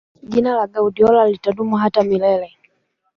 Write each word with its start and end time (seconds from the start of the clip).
jina 0.23 0.55
la 0.55 0.67
guardiola 0.67 1.25
litadumu 1.27 1.75
hata 1.77 2.03
milele 2.03 2.51